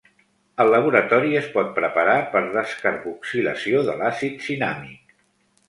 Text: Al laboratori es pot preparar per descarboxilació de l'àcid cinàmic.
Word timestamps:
Al 0.63 0.71
laboratori 0.75 1.37
es 1.41 1.49
pot 1.57 1.69
preparar 1.75 2.15
per 2.33 2.43
descarboxilació 2.57 3.85
de 3.91 3.99
l'àcid 4.03 4.43
cinàmic. 4.51 5.17